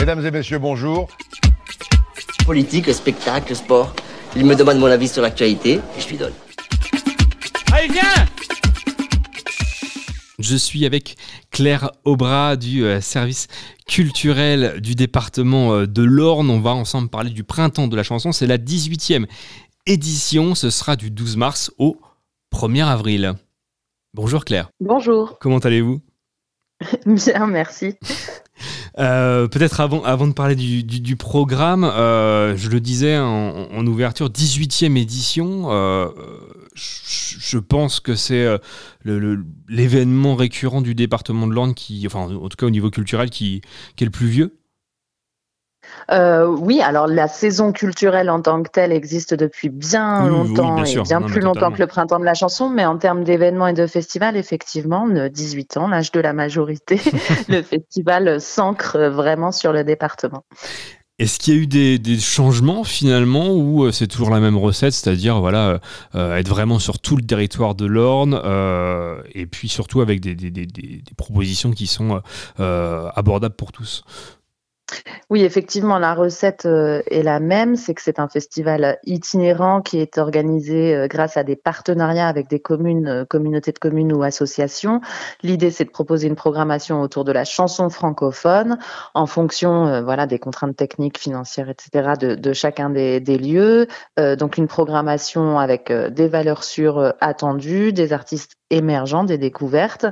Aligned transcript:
Mesdames 0.00 0.24
et 0.24 0.30
messieurs, 0.30 0.58
bonjour. 0.58 1.08
Politique, 2.46 2.90
spectacle, 2.94 3.54
sport. 3.54 3.94
Il 4.34 4.46
me 4.46 4.54
demande 4.56 4.78
mon 4.78 4.86
avis 4.86 5.08
sur 5.08 5.20
l'actualité 5.20 5.74
et 5.74 6.00
je 6.00 6.08
lui 6.08 6.16
donne. 6.16 6.32
Allez, 7.70 7.88
viens 7.88 8.00
Je 10.38 10.56
suis 10.56 10.86
avec 10.86 11.18
Claire 11.50 11.90
Aubras 12.06 12.56
du 12.56 12.82
euh, 12.82 13.02
service 13.02 13.48
culturel 13.86 14.80
du 14.80 14.94
département 14.94 15.74
euh, 15.74 15.86
de 15.86 16.02
l'Orne. 16.02 16.48
On 16.48 16.60
va 16.60 16.70
ensemble 16.70 17.10
parler 17.10 17.28
du 17.28 17.44
printemps 17.44 17.86
de 17.86 17.94
la 17.94 18.02
chanson. 18.02 18.32
C'est 18.32 18.46
la 18.46 18.56
18e 18.56 19.26
édition. 19.84 20.54
Ce 20.54 20.70
sera 20.70 20.96
du 20.96 21.10
12 21.10 21.36
mars 21.36 21.70
au 21.76 22.00
1er 22.54 22.86
avril. 22.86 23.34
Bonjour 24.14 24.46
Claire. 24.46 24.70
Bonjour. 24.80 25.38
Comment 25.40 25.58
allez-vous? 25.58 26.00
Bien, 27.06 27.46
merci. 27.46 27.96
Euh, 28.98 29.46
Peut-être 29.48 29.80
avant, 29.80 30.02
avant 30.04 30.26
de 30.26 30.32
parler 30.32 30.56
du, 30.56 30.82
du- 30.82 31.00
du 31.00 31.16
programme, 31.16 31.84
euh, 31.84 32.56
je 32.56 32.68
le 32.68 32.80
disais 32.80 33.16
en, 33.18 33.68
en 33.72 33.86
ouverture, 33.86 34.28
18e 34.30 34.96
édition. 34.96 35.70
euh, 35.70 36.08
je, 36.74 37.58
pense 37.58 38.00
que 38.00 38.14
c'est 38.14 38.44
euh, 38.44 38.58
l'événement 39.68 40.34
récurrent 40.36 40.82
du 40.82 40.94
département 40.94 41.46
de 41.46 41.52
l'Orne, 41.52 41.74
qui, 41.74 42.02
enfin 42.06 42.20
en 42.34 42.48
tout 42.48 42.56
cas 42.56 42.66
au 42.66 42.70
niveau 42.70 42.90
culturel, 42.90 43.30
qui, 43.30 43.60
qui 43.96 44.04
est 44.04 44.06
le 44.06 44.10
plus 44.12 44.28
vieux. 44.28 44.59
Euh, 46.10 46.46
oui, 46.46 46.80
alors 46.80 47.06
la 47.06 47.28
saison 47.28 47.72
culturelle 47.72 48.30
en 48.30 48.40
tant 48.40 48.62
que 48.62 48.70
telle 48.70 48.92
existe 48.92 49.34
depuis 49.34 49.68
bien 49.68 50.24
Oui, 50.24 50.30
oui, 50.30 50.36
oui, 50.42 50.48
longtemps 50.48 50.74
bien 50.74 50.84
et 50.84 51.00
bien 51.02 51.20
Non, 51.20 51.26
plus 51.26 51.40
longtemps 51.40 51.70
que 51.70 51.78
le 51.78 51.86
printemps 51.86 52.20
de 52.20 52.24
la 52.24 52.34
chanson, 52.34 52.68
mais 52.68 52.84
en 52.84 52.98
termes 52.98 53.24
d'événements 53.24 53.68
et 53.68 53.72
de 53.72 53.86
festivals, 53.86 54.36
effectivement, 54.36 55.06
on 55.08 55.16
a 55.16 55.28
18 55.28 55.76
ans, 55.76 55.88
l'âge 55.88 56.12
de 56.12 56.20
la 56.20 56.32
majorité, 56.32 57.00
le 57.48 57.62
festival 57.62 58.40
s'ancre 58.40 58.98
vraiment 58.98 59.52
sur 59.52 59.72
le 59.72 59.84
département. 59.84 60.44
Est-ce 61.20 61.38
qu'il 61.38 61.54
y 61.54 61.58
a 61.58 61.60
eu 61.60 61.66
des, 61.66 61.98
des 61.98 62.18
changements 62.18 62.82
finalement 62.82 63.50
ou 63.50 63.84
euh, 63.84 63.92
c'est 63.92 64.06
toujours 64.06 64.30
la 64.30 64.40
même 64.40 64.56
recette, 64.56 64.94
c'est-à-dire 64.94 65.38
voilà, 65.38 65.78
euh, 66.14 66.36
être 66.36 66.48
vraiment 66.48 66.78
sur 66.78 66.98
tout 66.98 67.14
le 67.14 67.22
territoire 67.22 67.74
de 67.74 67.84
l'Orne 67.84 68.40
euh, 68.42 69.20
et 69.34 69.44
puis 69.44 69.68
surtout 69.68 70.00
avec 70.00 70.20
des, 70.20 70.34
propositions 71.18 71.72
qui 71.72 71.86
sont 71.86 72.22
euh, 72.58 73.10
abordables 73.14 73.54
pour 73.54 73.70
tous? 73.70 74.02
Oui, 75.30 75.44
effectivement, 75.44 75.98
la 75.98 76.14
recette 76.14 76.66
euh, 76.66 77.02
est 77.10 77.22
la 77.22 77.38
même, 77.38 77.76
c'est 77.76 77.94
que 77.94 78.02
c'est 78.02 78.18
un 78.18 78.28
festival 78.28 78.98
itinérant 79.04 79.80
qui 79.80 79.98
est 79.98 80.18
organisé 80.18 80.94
euh, 80.94 81.06
grâce 81.06 81.36
à 81.36 81.44
des 81.44 81.56
partenariats 81.56 82.26
avec 82.26 82.48
des 82.48 82.58
communes, 82.58 83.06
euh, 83.06 83.24
communautés 83.24 83.72
de 83.72 83.78
communes 83.78 84.12
ou 84.12 84.22
associations. 84.22 85.00
L'idée, 85.42 85.70
c'est 85.70 85.84
de 85.84 85.90
proposer 85.90 86.26
une 86.26 86.34
programmation 86.34 87.00
autour 87.00 87.24
de 87.24 87.32
la 87.32 87.44
chanson 87.44 87.90
francophone 87.90 88.78
en 89.14 89.26
fonction 89.26 90.02
voilà, 90.02 90.26
des 90.26 90.38
contraintes 90.38 90.76
techniques, 90.76 91.18
financières, 91.18 91.68
etc. 91.68 92.14
de, 92.18 92.52
chacun 92.52 92.90
des, 92.90 93.20
lieux. 93.20 93.86
Donc 94.16 94.58
une 94.58 94.66
programmation 94.66 95.58
avec 95.58 95.92
des 95.92 96.28
valeurs 96.28 96.64
sûres 96.64 97.14
attendues, 97.20 97.92
des 97.92 98.12
artistes 98.12 98.56
émergents, 98.70 99.24
des 99.24 99.38
découvertes. 99.38 100.06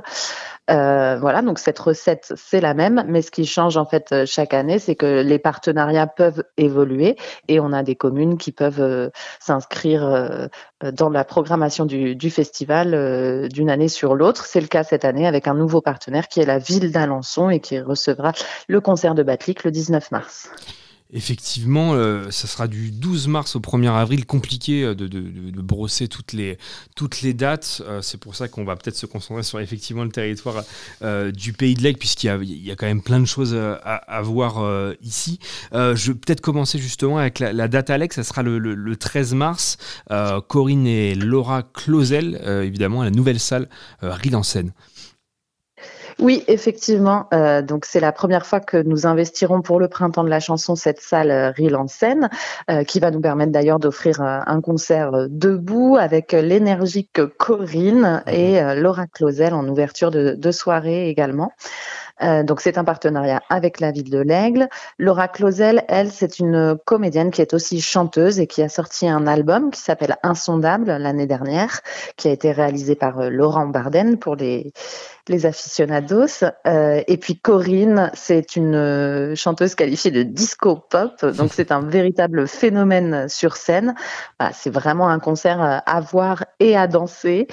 Euh, 0.69 1.17
voilà, 1.19 1.41
donc 1.41 1.57
cette 1.57 1.79
recette, 1.79 2.33
c'est 2.35 2.61
la 2.61 2.73
même, 2.73 3.03
mais 3.07 3.21
ce 3.21 3.31
qui 3.31 3.45
change 3.45 3.77
en 3.77 3.85
fait 3.85 4.11
euh, 4.11 4.25
chaque 4.25 4.53
année, 4.53 4.77
c'est 4.77 4.95
que 4.95 5.21
les 5.21 5.39
partenariats 5.39 6.05
peuvent 6.05 6.43
évoluer 6.57 7.15
et 7.47 7.59
on 7.59 7.73
a 7.73 7.81
des 7.81 7.95
communes 7.95 8.37
qui 8.37 8.51
peuvent 8.51 8.81
euh, 8.81 9.09
s'inscrire 9.39 10.49
dans 10.81 11.09
la 11.09 11.23
programmation 11.23 11.85
du, 11.85 12.29
festival 12.29 13.49
d'une 13.49 13.69
année 13.69 13.87
sur 13.87 14.15
l'autre. 14.15 14.45
C'est 14.45 14.61
le 14.61 14.67
cas 14.67 14.83
cette 14.83 15.05
année 15.05 15.27
avec 15.27 15.47
un 15.47 15.55
nouveau 15.55 15.81
partenaire 15.81 16.27
qui 16.27 16.39
est 16.39 16.45
la 16.45 16.59
ville 16.59 16.91
d'Alençon 16.91 17.49
et 17.49 17.59
qui 17.59 17.79
recevra 17.79 18.33
le 18.67 18.79
concert 18.81 19.15
de 19.15 19.23
Batlick 19.23 19.63
le 19.63 19.71
19 19.71 20.11
mars. 20.11 20.51
Effectivement, 21.11 21.95
euh, 21.95 22.29
ça 22.29 22.47
sera 22.47 22.67
du 22.67 22.91
12 22.91 23.29
mars 23.29 23.55
au 23.55 23.59
1er 23.59 23.91
avril, 23.91 24.27
compliqué 24.27 24.83
euh, 24.83 24.93
de, 24.93 25.07
brosser 25.59 26.07
toutes 26.07 26.33
les, 26.33 26.57
dates. 27.33 27.81
Euh, 27.83 28.03
c'est 28.03 28.19
pour 28.19 28.35
ça 28.35 28.47
qu'on 28.47 28.63
va 28.63 28.75
peut-être 28.75 28.95
se 28.95 29.07
concentrer 29.07 29.41
sur 29.41 29.59
effectivement 29.59 30.03
le 30.03 30.11
territoire 30.11 30.63
du 31.33 31.53
Pays 31.53 31.73
de 31.73 31.81
l'Aigle, 31.81 31.97
puisqu'il 31.97 32.27
y 32.27 32.71
a, 32.71 32.75
quand 32.75 32.85
même 32.85 33.01
plein 33.01 33.19
de 33.19 33.25
choses 33.25 33.55
à, 33.55 33.73
à 33.95 34.21
voir 34.21 34.93
ici. 35.01 35.39
Je 35.73 36.11
vais 36.11 36.17
peut-être 36.17 36.41
commencer 36.41 36.77
justement 36.77 37.17
avec 37.17 37.39
la, 37.39 37.67
date 37.67 37.89
Alex, 37.89 38.15
ça 38.15 38.23
sera 38.23 38.43
le, 38.43 38.59
le- 38.59 38.75
le 38.75 38.95
13 38.95 39.33
mars. 39.33 39.77
Corinne 40.47 40.85
et 40.85 41.15
Laura 41.15 41.63
Clausel, 41.63 42.39
évidemment, 42.63 43.01
à 43.01 43.05
la 43.05 43.11
nouvelle 43.11 43.39
salle 43.39 43.67
Rille 44.01 44.35
en 44.35 44.43
Seine. 44.43 44.73
Oui, 46.19 46.43
effectivement. 46.47 47.27
Euh, 47.33 47.61
donc 47.61 47.85
c'est 47.85 48.01
la 48.01 48.11
première 48.11 48.45
fois 48.45 48.59
que 48.59 48.75
nous 48.75 49.07
investirons 49.07 49.61
pour 49.61 49.79
le 49.79 49.87
printemps 49.87 50.25
de 50.25 50.29
la 50.29 50.41
chanson 50.41 50.75
cette 50.75 50.99
salle 50.99 51.31
euh, 51.31 51.51
Rille 51.51 51.75
en 51.75 51.87
scène, 51.87 52.29
euh, 52.69 52.83
qui 52.83 52.99
va 52.99 53.09
nous 53.09 53.21
permettre 53.21 53.53
d'ailleurs 53.53 53.79
d'offrir 53.79 54.21
euh, 54.21 54.39
un 54.45 54.59
concert 54.59 55.13
euh, 55.13 55.27
debout 55.29 55.95
avec 55.97 56.33
euh, 56.33 56.41
l'énergique 56.41 57.25
Corinne 57.37 58.21
et 58.27 58.61
euh, 58.61 58.75
Laura 58.75 59.07
Clausel 59.07 59.53
en 59.53 59.65
ouverture 59.69 60.11
de, 60.11 60.35
de 60.37 60.51
soirée 60.51 61.07
également. 61.07 61.53
Euh, 62.21 62.43
donc 62.43 62.59
c'est 62.59 62.77
un 62.77 62.83
partenariat 62.83 63.41
avec 63.49 63.79
la 63.79 63.91
ville 63.91 64.09
de 64.09 64.19
l'Aigle. 64.19 64.67
Laura 64.97 65.29
Clausel, 65.29 65.85
elle, 65.87 66.11
c'est 66.11 66.39
une 66.39 66.77
comédienne 66.85 67.31
qui 67.31 67.41
est 67.41 67.53
aussi 67.53 67.79
chanteuse 67.79 68.41
et 68.41 68.47
qui 68.47 68.61
a 68.61 68.67
sorti 68.67 69.07
un 69.07 69.25
album 69.25 69.71
qui 69.71 69.79
s'appelle 69.79 70.17
Insondable 70.23 70.91
l'année 70.97 71.27
dernière, 71.27 71.79
qui 72.17 72.27
a 72.27 72.31
été 72.31 72.51
réalisé 72.51 72.95
par 72.95 73.29
Laurent 73.29 73.67
Barden 73.67 74.17
pour 74.17 74.35
les 74.35 74.73
les 75.29 75.45
aficionados. 75.45 76.43
Euh, 76.67 77.01
et 77.07 77.17
puis 77.17 77.37
Corinne, 77.37 78.11
c'est 78.13 78.55
une 78.55 78.75
euh, 78.75 79.35
chanteuse 79.35 79.75
qualifiée 79.75 80.11
de 80.11 80.23
disco 80.23 80.75
pop, 80.75 81.23
donc 81.25 81.51
c'est 81.53 81.71
un 81.71 81.81
véritable 81.81 82.47
phénomène 82.47 83.29
sur 83.29 83.55
scène. 83.55 83.95
Voilà, 84.39 84.53
c'est 84.53 84.69
vraiment 84.69 85.07
un 85.07 85.19
concert 85.19 85.61
euh, 85.61 85.77
à 85.85 86.01
voir 86.01 86.43
et 86.59 86.75
à 86.75 86.87
danser 86.87 87.47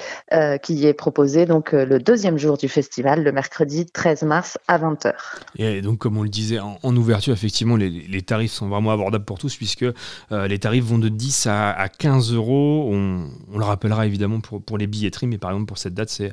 qui 0.63 0.85
est 0.85 0.93
proposé 0.93 1.45
donc 1.45 1.71
le 1.71 1.99
deuxième 1.99 2.37
jour 2.37 2.57
du 2.57 2.67
festival, 2.67 3.23
le 3.23 3.31
mercredi 3.31 3.85
13 3.85 4.23
mars 4.23 4.57
à 4.67 4.77
20h. 4.77 5.13
Et 5.57 5.81
donc, 5.81 5.99
comme 5.99 6.17
on 6.17 6.23
le 6.23 6.29
disait 6.29 6.59
en, 6.59 6.95
ouverture, 6.95 7.33
effectivement, 7.33 7.75
les, 7.75 8.21
tarifs 8.21 8.51
sont 8.51 8.67
vraiment 8.67 8.91
abordables 8.91 9.23
pour 9.25 9.37
tous, 9.37 9.55
puisque 9.55 9.85
les 10.31 10.59
tarifs 10.59 10.83
vont 10.83 10.97
de 10.97 11.09
10 11.09 11.47
à, 11.47 11.71
à 11.71 11.87
15 11.87 12.33
euros. 12.33 12.89
On, 12.91 13.29
le 13.57 13.63
rappellera 13.63 14.05
évidemment 14.05 14.41
pour, 14.41 14.61
pour 14.61 14.77
les 14.77 14.87
billetteries, 14.87 15.27
mais 15.27 15.37
par 15.37 15.51
exemple, 15.51 15.67
pour 15.67 15.77
cette 15.77 15.93
date, 15.93 16.09
ça 16.09 16.31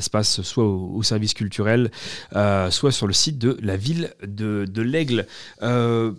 se 0.00 0.10
passe 0.10 0.40
soit 0.42 0.64
au, 0.64 0.83
au 0.84 1.02
service 1.02 1.34
culturel, 1.34 1.90
euh, 2.34 2.70
soit 2.70 2.92
sur 2.92 3.06
le 3.06 3.12
site 3.12 3.38
de 3.38 3.58
la 3.62 3.76
ville 3.76 4.14
de, 4.26 4.82
l'Aigle. 4.82 5.26
Euh, 5.62 6.12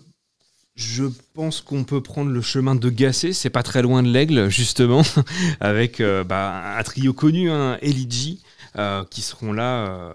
je 0.74 1.04
pense 1.34 1.60
qu'on 1.60 1.84
peut 1.84 2.02
prendre 2.02 2.30
le 2.30 2.42
chemin 2.42 2.74
de 2.74 2.90
Gassé, 2.90 3.32
c'est 3.32 3.50
pas 3.50 3.62
très 3.62 3.82
loin 3.82 4.02
de 4.02 4.08
l'Aigle, 4.08 4.48
justement, 4.48 5.02
avec 5.60 6.00
euh, 6.00 6.22
bah, 6.24 6.76
un 6.78 6.82
trio 6.82 7.12
connu, 7.12 7.50
hein, 7.50 7.78
Eligi, 7.80 8.42
euh, 8.76 9.04
qui 9.10 9.22
seront 9.22 9.52
là. 9.52 10.12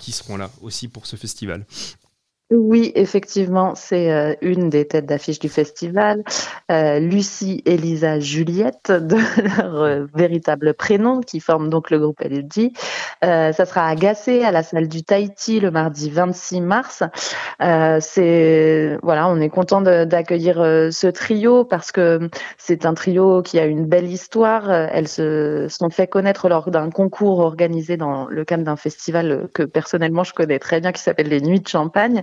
qui 0.00 0.12
seront 0.12 0.36
là 0.36 0.50
aussi 0.62 0.88
pour 0.88 1.06
ce 1.06 1.16
festival. 1.16 1.66
Oui, 2.50 2.92
effectivement, 2.94 3.74
c'est 3.74 4.12
euh, 4.12 4.34
une 4.42 4.68
des 4.68 4.86
têtes 4.86 5.06
d'affiche 5.06 5.38
du 5.38 5.48
festival. 5.48 6.22
Euh, 6.70 6.98
Lucie, 6.98 7.62
Elisa, 7.64 8.20
Juliette, 8.20 8.92
de 8.92 9.16
leur 9.56 9.82
euh, 9.82 10.04
véritable 10.14 10.74
prénom, 10.74 11.20
qui 11.20 11.40
forment 11.40 11.70
donc 11.70 11.90
le 11.90 11.98
groupe 11.98 12.20
LG. 12.20 12.72
Ça 13.22 13.64
sera 13.64 13.88
à 13.88 13.94
Gassé, 13.94 14.44
à 14.44 14.50
la 14.50 14.62
salle 14.62 14.88
du 14.88 15.02
Tahiti, 15.02 15.58
le 15.58 15.70
mardi 15.70 16.10
26 16.10 16.60
mars. 16.60 17.02
C'est 17.58 18.98
voilà, 19.02 19.28
on 19.28 19.40
est 19.40 19.48
content 19.48 19.80
d'accueillir 19.80 20.56
ce 20.56 21.06
trio 21.06 21.64
parce 21.64 21.90
que 21.90 22.28
c'est 22.58 22.84
un 22.84 22.92
trio 22.92 23.40
qui 23.40 23.58
a 23.58 23.64
une 23.64 23.86
belle 23.86 24.10
histoire. 24.10 24.70
Elles 24.70 25.08
se 25.08 25.68
sont 25.70 25.88
fait 25.88 26.06
connaître 26.06 26.50
lors 26.50 26.70
d'un 26.70 26.90
concours 26.90 27.38
organisé 27.38 27.96
dans 27.96 28.26
le 28.26 28.44
cadre 28.44 28.64
d'un 28.64 28.76
festival 28.76 29.48
que 29.54 29.62
personnellement 29.62 30.24
je 30.24 30.34
connais 30.34 30.58
très 30.58 30.80
bien, 30.82 30.92
qui 30.92 31.00
s'appelle 31.00 31.28
les 31.28 31.40
Nuits 31.40 31.60
de 31.60 31.68
Champagne. 31.68 32.22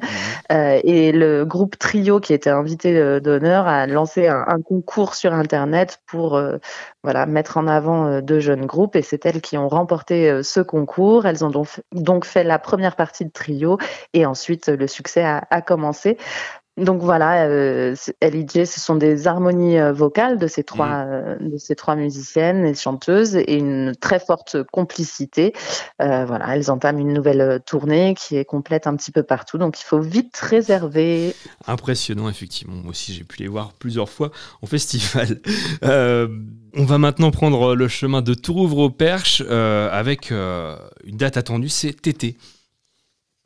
Euh, 0.51 0.79
et 0.83 1.11
le 1.11 1.45
groupe 1.45 1.77
Trio, 1.77 2.19
qui 2.19 2.33
était 2.33 2.49
invité 2.49 2.97
euh, 2.97 3.19
d'honneur, 3.19 3.67
a 3.67 3.87
lancé 3.87 4.27
un, 4.27 4.61
concours 4.61 5.15
sur 5.15 5.33
Internet 5.33 6.01
pour 6.05 6.35
euh, 6.35 6.57
voilà 7.03 7.25
mettre 7.25 7.57
en 7.57 7.67
avant 7.67 8.21
deux 8.21 8.39
jeunes 8.39 8.65
groupes. 8.65 8.95
Et 8.95 9.01
c'est 9.01 9.25
elles 9.25 9.41
qui 9.41 9.57
ont 9.57 9.67
remporté 9.67 10.43
ce 10.43 10.59
concours. 10.59 11.25
Elles 11.25 11.43
ont 11.43 11.51
donc, 11.91 12.25
fait 12.25 12.43
la 12.43 12.59
première 12.59 12.95
partie 12.95 13.25
de 13.25 13.31
Trio, 13.31 13.77
et 14.13 14.25
ensuite 14.25 14.67
le 14.67 14.87
succès 14.87 15.23
a 15.23 15.61
commencé. 15.61 16.17
Donc 16.77 17.01
voilà, 17.01 17.47
euh, 17.47 17.95
LIJ, 18.21 18.63
ce 18.63 18.79
sont 18.79 18.95
des 18.95 19.27
harmonies 19.27 19.77
euh, 19.77 19.91
vocales 19.91 20.37
de 20.37 20.47
ces 20.47 20.63
trois, 20.63 21.05
euh, 21.05 21.35
de 21.37 21.57
ces 21.57 21.75
trois 21.75 21.97
musiciennes 21.97 22.65
et 22.65 22.73
chanteuses 22.73 23.35
et 23.35 23.55
une 23.55 23.93
très 23.99 24.21
forte 24.21 24.63
complicité. 24.71 25.51
Euh, 26.01 26.23
voilà, 26.25 26.55
elles 26.55 26.71
entament 26.71 26.99
une 26.99 27.11
nouvelle 27.11 27.59
tournée 27.65 28.15
qui 28.17 28.37
est 28.37 28.45
complète 28.45 28.87
un 28.87 28.95
petit 28.95 29.11
peu 29.11 29.21
partout, 29.21 29.57
donc 29.57 29.81
il 29.81 29.83
faut 29.83 29.99
vite 29.99 30.37
réserver. 30.37 31.35
Impressionnant, 31.67 32.29
effectivement. 32.29 32.75
Moi 32.75 32.91
aussi, 32.91 33.13
j'ai 33.13 33.25
pu 33.25 33.39
les 33.41 33.49
voir 33.49 33.73
plusieurs 33.73 34.09
fois 34.09 34.31
en 34.61 34.67
festival. 34.67 35.39
Euh, 35.83 36.27
on 36.75 36.85
va 36.85 36.97
maintenant 36.97 37.31
prendre 37.31 37.75
le 37.75 37.87
chemin 37.87 38.21
de 38.21 38.33
Tourouvre 38.33 38.77
au 38.77 38.89
Perche 38.89 39.41
avec 39.41 40.31
une 40.31 41.17
date 41.17 41.37
attendue, 41.37 41.69
c'est 41.69 41.93
TT. 41.93 42.37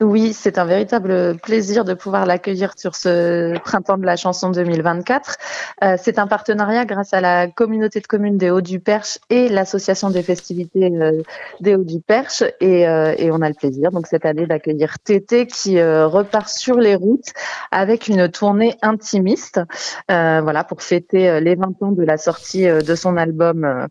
Oui, 0.01 0.33
c'est 0.33 0.57
un 0.57 0.65
véritable 0.65 1.37
plaisir 1.37 1.85
de 1.85 1.93
pouvoir 1.93 2.25
l'accueillir 2.25 2.73
sur 2.75 2.95
ce 2.95 3.57
printemps 3.59 3.97
de 3.97 4.05
la 4.05 4.17
chanson 4.17 4.49
2024. 4.49 5.37
Euh, 5.85 5.95
c'est 5.97 6.19
un 6.19 6.27
partenariat 6.27 6.83
grâce 6.83 7.13
à 7.13 7.21
la 7.21 7.47
communauté 7.47 8.01
de 8.01 8.05
communes 8.05 8.37
des 8.37 8.49
Hauts-du-Perche 8.49 9.19
et 9.29 9.47
l'association 9.47 10.09
des 10.09 10.21
festivités 10.21 10.91
euh, 10.91 11.21
des 11.61 11.75
Hauts-du-Perche. 11.75 12.43
Et, 12.59 12.85
euh, 12.85 13.15
et, 13.17 13.31
on 13.31 13.41
a 13.41 13.47
le 13.47 13.55
plaisir 13.55 13.91
donc 13.91 14.07
cette 14.07 14.25
année 14.25 14.45
d'accueillir 14.45 14.99
Tété 14.99 15.47
qui 15.47 15.81
repart 15.81 16.49
sur 16.49 16.77
les 16.77 16.95
routes 16.95 17.31
avec 17.71 18.09
une 18.09 18.27
tournée 18.27 18.75
intimiste. 18.81 19.61
Voilà 20.09 20.65
pour 20.65 20.81
fêter 20.81 21.39
les 21.39 21.55
20 21.55 21.83
ans 21.83 21.91
de 21.93 22.03
la 22.03 22.17
sortie 22.17 22.65
de 22.65 22.95
son 22.95 23.15
album 23.15 23.87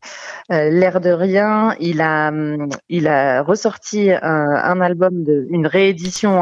L'air 0.51 1.01
de 1.01 1.11
rien. 1.11 1.75
Il 1.81 2.03
a 2.03 2.31
il 2.91 3.09
a 3.09 3.43
ressorti 3.43 4.11
un, 4.11 4.21
un 4.21 4.81
album 4.83 5.25
de 5.25 5.47
une 5.49 5.67
réédition 5.67 5.94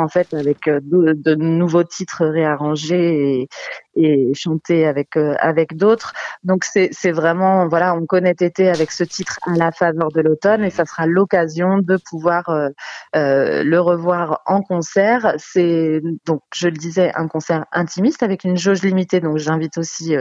en 0.02 0.08
fait 0.08 0.34
avec 0.34 0.68
euh, 0.68 0.80
de, 0.82 1.34
nouveaux 1.34 1.84
titres 1.84 2.26
réarrangés 2.26 3.48
et 3.94 4.32
chantés 4.34 4.86
avec 4.86 5.16
euh, 5.16 5.34
avec 5.38 5.76
d'autres. 5.76 6.12
Donc 6.44 6.64
c'est 6.64 6.88
c'est 6.92 7.12
vraiment 7.12 7.68
voilà, 7.68 7.94
on 7.94 8.06
connaît 8.06 8.34
Tété 8.34 8.68
avec 8.68 8.90
ce 8.90 9.04
titre 9.04 9.38
à 9.46 9.52
la 9.56 9.72
faveur 9.72 10.10
de 10.10 10.20
l'automne 10.20 10.64
et 10.64 10.70
ça 10.70 10.84
sera 10.84 11.06
l'occasion 11.06 11.78
de 11.78 11.98
pouvoir 12.08 12.48
euh, 12.48 12.68
euh, 13.16 13.62
le 13.62 13.80
revoir 13.80 14.42
en 14.46 14.62
concert. 14.62 15.34
C'est 15.38 16.00
donc 16.26 16.42
je 16.54 16.68
le 16.68 16.76
disais 16.76 17.12
un 17.14 17.28
concert 17.28 17.66
intimiste 17.72 18.22
avec 18.22 18.44
une 18.44 18.56
jauge 18.56 18.82
limitée. 18.82 19.20
Donc 19.20 19.38
j'invite 19.38 19.78
aussi 19.78 20.16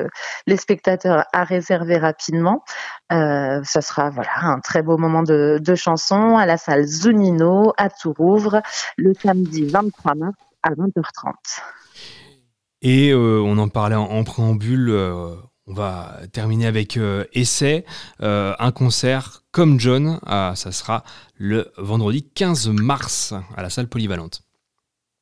les 0.48 0.58
spectateurs 0.58 1.26
à 1.34 1.44
réserver 1.44 1.98
rapidement. 1.98 2.64
Euh, 3.12 3.62
ça 3.64 3.82
sera 3.82 4.10
voilà 4.10 4.32
un 4.42 4.60
très 4.60 4.82
beau 4.82 4.98
moment 4.98 5.24
de, 5.24 5.60
de 5.62 5.76
chansons 5.76 6.38
à 6.38 6.46
la 6.46 6.58
salle 6.58 6.86
Zunino 6.86 7.74
à 7.78 7.90
Tourouvre 7.90 8.62
le 8.98 9.14
samedi 9.14 9.66
23 9.66 10.16
mars 10.16 10.36
à 10.64 10.72
20h30. 10.72 11.81
Et 12.81 13.12
euh, 13.12 13.42
on 13.42 13.57
en 13.57 13.69
parlait 13.69 13.95
en, 13.95 14.24
préambule, 14.24 14.89
euh, 14.89 15.36
on 15.68 15.74
va 15.74 16.19
terminer 16.31 16.66
avec 16.66 16.98
euh, 16.98 17.25
Essai, 17.33 17.86
un 18.19 18.72
concert 18.72 19.44
comme 19.51 19.80
John, 19.80 20.19
ah, 20.25 20.54
ça 20.56 20.72
sera 20.72 21.04
le 21.36 21.72
vendredi 21.78 22.24
15 22.24 22.69
mars 22.69 23.33
à 23.56 23.62
la 23.62 23.69
salle 23.69 23.88
polyvalente. 23.88 24.44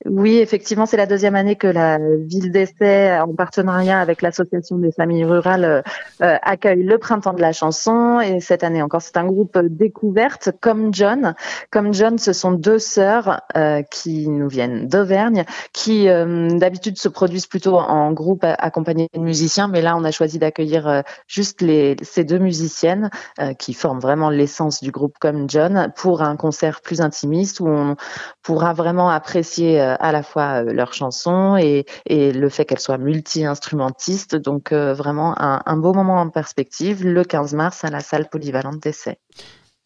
Oui, 0.06 0.38
effectivement, 0.38 0.86
c'est 0.86 0.96
la 0.96 1.06
deuxième 1.06 1.36
année 1.36 1.57
que 1.57 1.68
la 1.68 1.98
ville 1.98 2.51
d'Essai, 2.51 3.19
en 3.19 3.34
partenariat 3.34 4.00
avec 4.00 4.22
l'association 4.22 4.78
des 4.78 4.94
familles 4.94 5.25
rurales, 5.25 5.84
euh, 6.22 6.38
accueille 6.42 6.84
le 6.84 6.98
printemps 6.98 7.34
de 7.34 7.42
la 7.42 7.51
chanson. 7.51 8.22
Et 8.22 8.40
cette 8.40 8.63
année 8.63 8.81
encore, 8.81 9.01
c'est 9.01 9.18
un 9.18 9.25
groupe 9.25 9.60
découverte 9.60 10.51
comme 10.62 10.94
John. 10.94 11.36
Comme 11.69 11.94
John, 11.94 12.18
ce 12.18 12.31
sont 12.31 12.54
deux 12.54 12.80
sœurs 12.80 13.42
euh, 13.57 13.81
qui 13.81 14.30
nous 14.30 14.48
viennent 14.48 14.88
d'Auvergne, 14.88 15.44
qui 15.74 16.07
euh, 16.07 16.48
d'habitude 16.48 16.98
se 16.98 17.10
produisent 17.10 17.48
plutôt 17.48 17.78
en 17.78 18.13
groupe 18.13 18.46
accompagnés 18.46 19.10
de 19.13 19.19
musiciens, 19.19 19.68
mais 19.68 19.81
là, 19.81 19.98
on 19.98 20.06
a 20.06 20.12
choisi 20.12 20.40
d'accueillir 20.40 20.88
euh, 20.88 21.01
juste 21.28 21.62
les, 21.62 21.98
ces 22.04 22.24
deux 22.24 22.40
musiciennes 22.40 23.10
euh, 23.40 23.54
qui 23.54 23.74
forment 23.74 24.00
vraiment 24.00 24.30
l'essence 24.30 24.81
du 24.81 24.92
groupe 24.92 25.18
comme 25.19 25.50
John 25.50 25.92
pour 25.98 26.22
un 26.22 26.38
concert 26.38 26.80
plus 26.80 27.01
intimiste 27.01 27.60
où 27.60 27.68
on 27.68 27.98
pourra 28.44 28.74
vraiment 28.74 29.10
apprécier 29.10 29.81
euh, 29.81 29.88
à 30.00 30.12
la 30.12 30.24
fois 30.24 30.63
euh, 30.63 30.74
leurs 30.74 30.94
chansons 30.94 31.57
et, 31.57 31.86
le 32.09 32.50
fait 32.50 32.65
qu'elles 32.65 32.80
soient 32.80 32.97
multi-instrumentistes. 32.97 34.36
Donc 34.36 34.71
euh, 34.71 34.94
vraiment 34.94 35.36
un, 35.39 35.77
beau 35.77 35.94
moment 35.94 36.19
en 36.19 36.30
perspective 36.30 37.06
le 37.06 37.24
15 37.24 37.53
mars 37.53 37.83
à 37.83 37.89
la 37.89 38.01
salle 38.01 38.30
polyvalente 38.30 38.80
d'essai. 38.80 39.19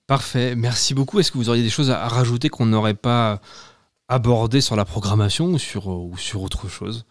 Parfait, 0.07 0.55
merci 0.55 0.94
beaucoup. 0.94 1.19
Est-ce 1.19 1.31
que 1.31 1.38
vous 1.38 1.50
auriez 1.50 1.63
des 1.63 1.69
choses 1.69 1.91
à 1.91 2.07
rajouter 2.07 2.50
qu'on 2.50 2.65
n'aurait 2.65 2.94
pas 2.94 3.39
abordé 4.09 4.61
sur 4.61 4.75
la 4.75 4.85
programmation 4.85 5.45
ou 5.47 5.57
sur 5.57 6.41
autre 6.41 6.67
chose? 6.67 7.05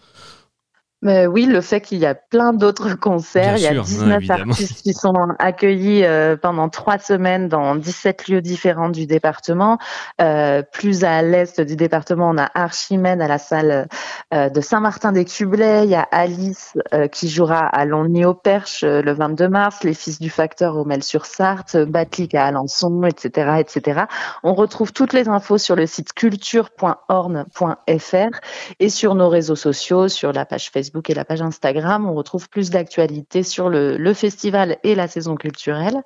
Mais 1.03 1.27
oui, 1.27 1.47
le 1.47 1.61
fait 1.61 1.81
qu'il 1.81 1.99
y 1.99 2.07
a 2.07 2.15
plein 2.15 2.53
d'autres 2.53 2.95
concerts, 3.01 3.57
Bien 3.57 3.57
il 3.57 3.63
y 3.63 3.67
a 3.67 3.73
sûr, 3.73 3.83
19 3.83 4.23
ouais, 4.23 4.31
artistes 4.31 4.83
qui 4.83 4.95
sont 4.95 5.13
accueillis 5.41 6.05
euh, 6.05 6.37
pendant 6.37 6.69
trois 6.69 6.99
semaines 6.99 7.49
dans 7.49 7.75
17 7.75 8.29
lieux 8.29 8.41
différents 8.41 8.89
du 8.89 9.07
département. 9.07 9.79
Euh, 10.21 10.63
plus 10.63 11.03
à 11.03 11.21
l'est 11.23 11.61
du 11.61 11.75
département, 11.75 12.31
on 12.31 12.39
a 12.39 12.49
Archimède 12.55 13.21
à 13.21 13.27
la 13.27 13.39
salle 13.39 13.89
euh, 14.33 14.49
de 14.49 14.61
Saint-Martin-des-Cublets. 14.61 15.85
Il 15.85 15.91
y 15.91 15.97
a 15.97 16.07
Alice 16.13 16.79
qui 17.11 17.29
jouera 17.29 17.67
à 17.67 17.85
Longny 17.85 18.25
au 18.25 18.35
Perche 18.35 18.85
le 18.85 19.13
22 19.13 19.49
mars, 19.49 19.83
Les 19.83 19.95
Fils 19.95 20.21
du 20.21 20.31
Facteur 20.31 20.77
au 20.77 20.85
Mel-sur-Sarthe, 20.85 21.77
Batlick 21.77 22.37
à 22.37 22.47
Alençon, 22.47 23.03
etc., 23.05 23.57
etc. 23.59 24.03
On 24.45 24.55
retrouve 24.55 24.93
toutes 24.93 25.13
les 25.13 25.29
infos 25.29 25.59
sur 25.59 25.75
le 25.75 25.87
site 25.87 26.13
culture.orne.fr 26.13 28.41
et 28.79 28.89
sur 28.89 29.17
nos 29.17 29.29
réseaux 29.29 29.57
sociaux, 29.57 30.07
sur 30.09 30.33
la 30.33 30.45
page 30.45 30.71
Facebook 30.71 30.92
Facebook 30.93 31.11
et 31.11 31.15
la 31.15 31.25
page 31.25 31.43
Instagram. 31.43 32.07
On 32.09 32.15
retrouve 32.15 32.49
plus 32.49 32.71
d'actualités 32.71 33.43
sur 33.43 33.69
le, 33.69 33.97
le, 33.97 34.15
festival 34.15 34.77
et 34.85 34.95
la 34.95 35.09
saison 35.09 35.37
culturelle. 35.37 36.03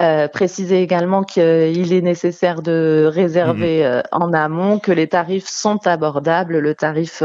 Euh, 0.00 0.26
préciser 0.28 0.82
également 0.82 1.22
qu'il 1.22 1.92
est 1.92 2.02
nécessaire 2.02 2.62
de 2.62 3.10
réserver 3.12 3.84
mmh. 3.84 4.02
en 4.12 4.32
amont, 4.32 4.78
que 4.78 4.92
les 4.92 5.08
tarifs 5.08 5.48
sont 5.48 5.86
abordables. 5.86 6.58
Le 6.58 6.74
tarif 6.74 7.22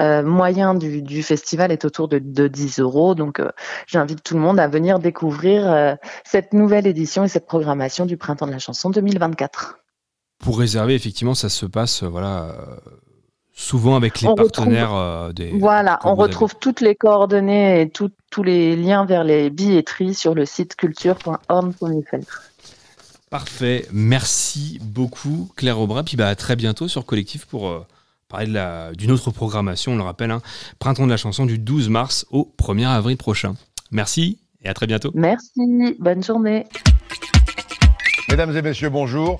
euh, 0.00 0.22
moyen 0.22 0.74
du, 0.74 1.02
du, 1.02 1.22
festival 1.22 1.72
est 1.72 1.84
autour 1.84 2.08
de, 2.08 2.18
de 2.18 2.48
10 2.48 2.80
euros. 2.80 3.14
Donc, 3.14 3.40
euh, 3.40 3.50
j'invite 3.86 4.22
tout 4.22 4.34
le 4.34 4.40
monde 4.40 4.58
à 4.58 4.68
venir 4.68 4.98
découvrir 4.98 5.70
euh, 5.70 5.94
cette 6.24 6.52
nouvelle 6.52 6.86
édition 6.86 7.24
et 7.24 7.28
cette 7.28 7.46
programmation 7.46 8.04
du 8.04 8.16
Printemps 8.16 8.46
de 8.46 8.52
la 8.52 8.58
chanson 8.58 8.90
2024. 8.90 9.78
Pour 10.40 10.58
réserver, 10.58 10.94
effectivement, 10.94 11.34
ça 11.34 11.48
se 11.48 11.64
passe, 11.64 12.02
voilà 12.02 12.56
souvent 13.54 13.96
avec 13.96 14.20
les 14.20 14.28
on 14.28 14.34
partenaires 14.34 14.90
retrouve, 14.90 15.28
euh, 15.30 15.32
des. 15.32 15.50
Voilà, 15.58 15.98
on 16.04 16.14
retrouve 16.14 16.50
avez. 16.50 16.60
toutes 16.60 16.80
les 16.80 16.94
coordonnées 16.94 17.80
et 17.80 17.88
tout, 17.88 18.10
tous 18.30 18.42
les 18.42 18.76
liens 18.76 19.06
vers 19.06 19.24
les 19.24 19.48
billetteries 19.48 20.14
sur 20.14 20.34
le 20.34 20.44
site 20.44 20.74
culture.org.fr. 20.76 22.42
Parfait, 23.30 23.86
merci 23.92 24.78
beaucoup 24.82 25.50
Claire 25.56 25.80
Aubrin. 25.80 26.04
Puis 26.04 26.16
bah, 26.16 26.28
à 26.28 26.34
très 26.34 26.56
bientôt 26.56 26.88
sur 26.88 27.06
Collectif 27.06 27.46
pour 27.46 27.68
euh, 27.68 27.86
parler 28.28 28.92
d'une 28.96 29.10
autre 29.10 29.30
programmation. 29.30 29.92
On 29.92 29.96
le 29.96 30.02
rappelle, 30.02 30.30
hein, 30.30 30.42
Printemps 30.78 31.06
de 31.06 31.10
la 31.10 31.16
chanson 31.16 31.46
du 31.46 31.58
12 31.58 31.88
mars 31.88 32.26
au 32.30 32.52
1er 32.58 32.86
avril 32.86 33.16
prochain. 33.16 33.54
Merci 33.90 34.38
et 34.62 34.68
à 34.68 34.74
très 34.74 34.86
bientôt. 34.86 35.10
Merci, 35.14 35.96
bonne 36.00 36.22
journée. 36.22 36.64
Mesdames 38.28 38.56
et 38.56 38.62
messieurs, 38.62 38.90
bonjour. 38.90 39.38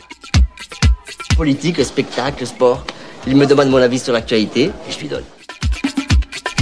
Politique, 1.37 1.83
spectacle, 1.85 2.47
sport. 2.47 2.85
Il 3.27 3.37
me 3.37 3.47
demande 3.47 3.71
mon 3.71 3.79
avis 3.79 3.99
sur 3.99 4.13
l'actualité 4.13 4.65
et 4.65 4.93
je 4.93 4.99
lui 4.99 5.09
donne. 5.09 5.25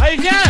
Allez, 0.00 0.16
viens 0.16 0.41